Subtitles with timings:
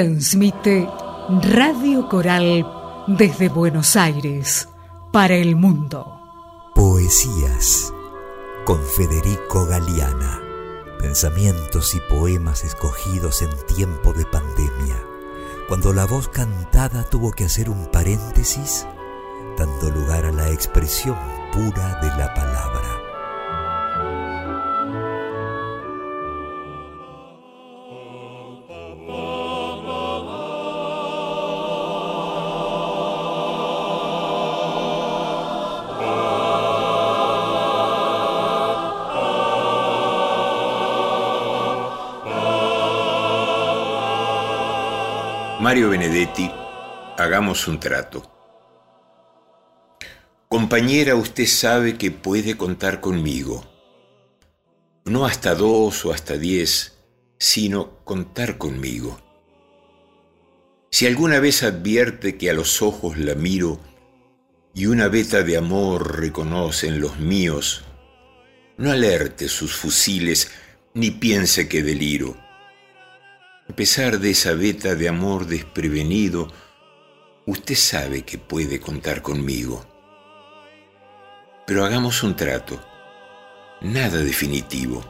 [0.00, 0.88] Transmite
[1.42, 2.64] Radio Coral
[3.08, 4.68] desde Buenos Aires
[5.12, 6.20] para el mundo.
[6.72, 7.92] Poesías
[8.64, 10.40] con Federico Galeana.
[11.00, 15.02] Pensamientos y poemas escogidos en tiempo de pandemia,
[15.66, 18.86] cuando la voz cantada tuvo que hacer un paréntesis,
[19.58, 21.18] dando lugar a la expresión
[21.52, 22.97] pura de la palabra.
[45.60, 46.48] Mario Benedetti,
[47.16, 48.22] hagamos un trato.
[50.48, 53.66] Compañera, usted sabe que puede contar conmigo.
[55.04, 56.98] No hasta dos o hasta diez,
[57.40, 59.20] sino contar conmigo.
[60.92, 63.80] Si alguna vez advierte que a los ojos la miro
[64.74, 67.82] y una veta de amor reconoce en los míos,
[68.76, 70.52] no alerte sus fusiles
[70.94, 72.47] ni piense que deliro
[73.68, 76.50] a pesar de esa veta de amor desprevenido,
[77.46, 79.84] usted sabe que puede contar conmigo.
[81.66, 82.82] Pero hagamos un trato,
[83.82, 85.04] nada definitivo.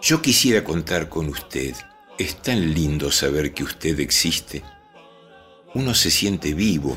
[0.00, 1.74] Yo quisiera contar con usted.
[2.16, 4.62] Es tan lindo saber que usted existe.
[5.74, 6.96] Uno se siente vivo.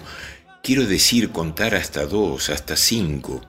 [0.61, 3.41] Quiero decir contar hasta dos, hasta cinco.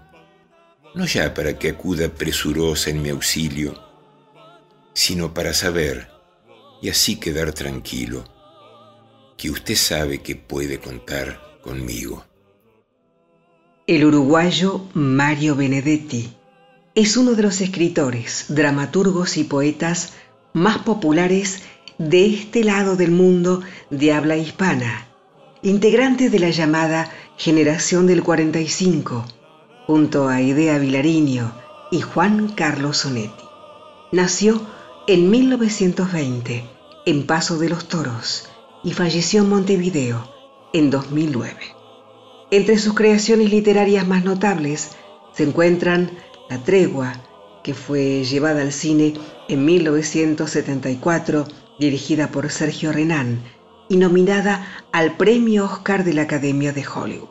[0.95, 3.79] No ya para que acuda presurosa en mi auxilio,
[4.95, 6.20] sino para saber
[6.83, 8.25] y así quedar tranquilo,
[9.37, 12.25] que usted sabe que puede contar conmigo.
[13.87, 16.37] El uruguayo Mario Benedetti
[16.95, 20.13] es uno de los escritores, dramaturgos y poetas
[20.53, 21.63] más populares
[21.99, 25.09] de este lado del mundo de habla hispana,
[25.63, 29.27] integrante de la llamada Generación del 45,
[29.87, 31.53] junto a Idea Vilariño
[31.91, 33.45] y Juan Carlos Sonetti.
[34.13, 34.67] Nació
[35.07, 36.80] en 1920
[37.11, 38.49] en Paso de los Toros
[38.85, 40.33] y falleció en Montevideo
[40.73, 41.57] en 2009.
[42.53, 44.93] Entre sus creaciones literarias más notables
[45.33, 46.13] se encuentran
[46.49, 47.15] La Tregua,
[47.65, 49.15] que fue llevada al cine
[49.49, 51.49] en 1974,
[51.81, 53.43] dirigida por Sergio Renán
[53.89, 57.29] y nominada al Premio Oscar de la Academia de Hollywood.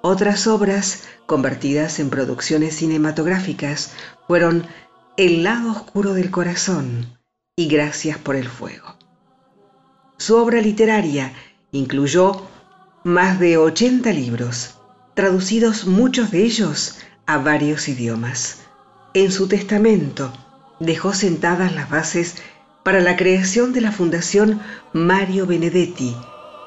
[0.00, 3.92] Otras obras, convertidas en producciones cinematográficas,
[4.26, 4.66] fueron
[5.18, 7.15] el lado oscuro del corazón
[7.58, 8.96] y Gracias por el fuego.
[10.18, 11.32] Su obra literaria
[11.72, 12.42] incluyó
[13.02, 14.74] más de 80 libros,
[15.14, 18.58] traducidos muchos de ellos a varios idiomas.
[19.14, 20.34] En su testamento
[20.80, 22.34] dejó sentadas las bases
[22.82, 24.60] para la creación de la Fundación
[24.92, 26.14] Mario Benedetti,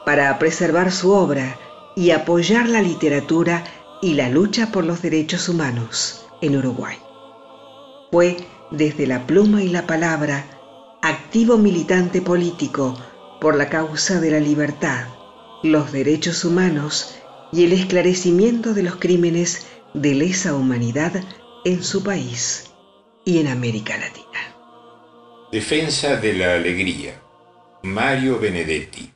[0.08, 1.60] para preservar su obra
[1.96, 3.64] y apoyar la literatura
[4.02, 6.98] y la lucha por los derechos humanos en Uruguay.
[8.12, 8.38] Fue,
[8.72, 10.59] desde la pluma y la palabra,
[11.02, 12.98] activo militante político
[13.40, 15.08] por la causa de la libertad,
[15.64, 17.16] los derechos humanos
[17.52, 21.24] y el esclarecimiento de los crímenes de lesa humanidad
[21.66, 22.72] en su país
[23.26, 24.28] y en América Latina.
[25.52, 27.22] Defensa de la alegría.
[27.84, 29.12] Mario Benedetti.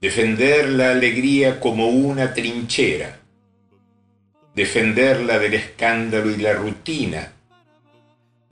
[0.00, 3.20] Defender la alegría como una trinchera
[4.54, 7.32] defenderla del escándalo y la rutina,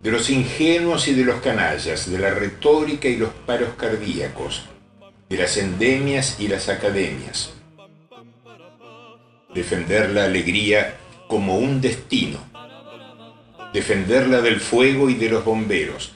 [0.00, 4.64] de los ingenuos y de los canallas, de la retórica y los paros cardíacos,
[5.28, 7.52] de las endemias y las academias.
[9.54, 10.96] Defender la alegría
[11.26, 12.38] como un destino,
[13.72, 16.12] defenderla del fuego y de los bomberos,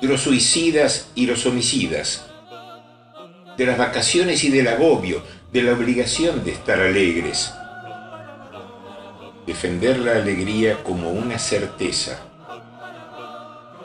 [0.00, 2.26] de los suicidas y los homicidas,
[3.56, 5.22] de las vacaciones y del agobio,
[5.52, 7.52] de la obligación de estar alegres,
[9.46, 12.33] defender la alegría como una certeza,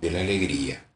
[0.00, 0.88] de la alegría.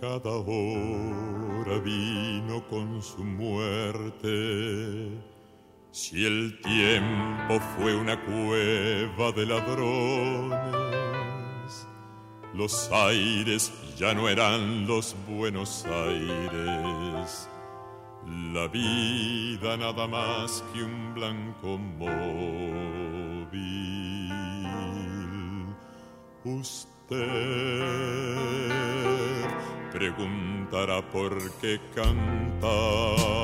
[0.00, 5.35] cada hora vino con su muerte.
[5.98, 10.58] Si el tiempo fue una cueva de ladrones,
[12.52, 17.48] los aires ya no eran los buenos aires.
[18.52, 22.28] La vida nada más que un blanco móvil.
[26.44, 27.16] Usted
[29.92, 33.35] preguntará por qué cantamos.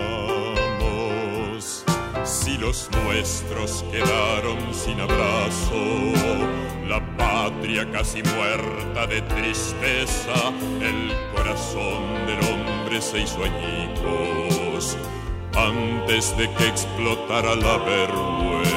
[2.33, 5.85] Si los nuestros quedaron sin abrazo,
[6.89, 10.51] la patria casi muerta de tristeza,
[10.81, 14.97] el corazón del hombre se hizo añicos
[15.55, 18.73] antes de que explotara la vergüenza.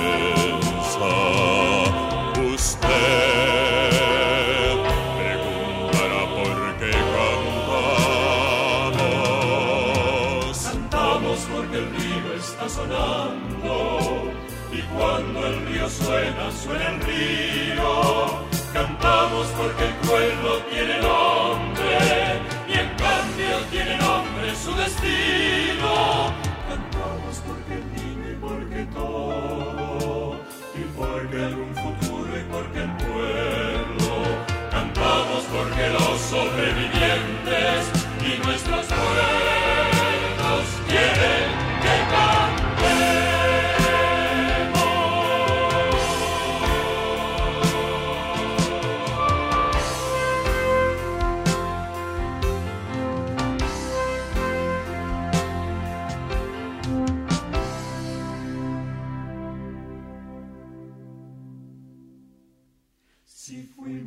[19.35, 22.39] Cantamos porque el pueblo tiene nombre
[22.69, 26.31] y en cambio tiene nombre su destino.
[26.69, 30.39] Cantamos porque el niño y porque todo
[30.73, 34.23] y porque algún futuro y porque el pueblo.
[34.71, 37.91] Cantamos porque los sobrevivientes
[38.21, 39.44] y nuestros pueblos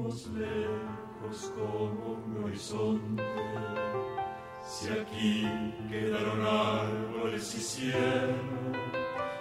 [0.09, 3.23] lejos como un horizonte.
[4.67, 5.47] Si aquí
[5.91, 8.37] quedaron árboles y cielo,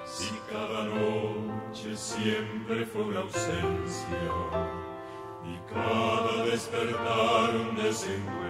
[0.06, 4.08] si cada noche siempre fue una ausencia
[5.46, 8.48] y cada despertar un desencuentro.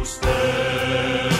[0.00, 1.35] Usted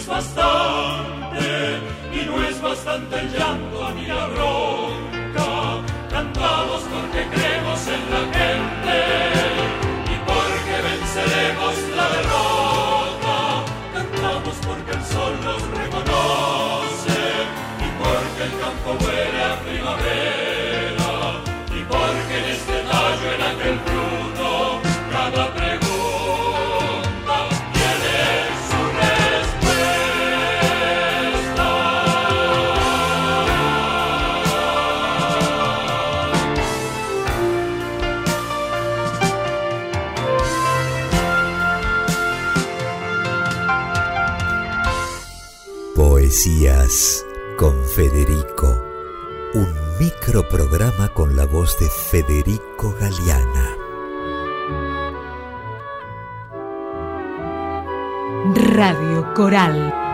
[0.00, 1.78] es bastante
[2.10, 5.82] y no es bastante el llanto ni la bronca.
[6.10, 8.98] Cantamos porque creemos en la gente
[10.12, 12.49] y porque venceremos la derrota.
[47.58, 48.82] Con Federico,
[49.52, 49.68] un
[49.98, 53.76] microprograma con la voz de Federico Galeana.
[58.54, 60.09] Radio Coral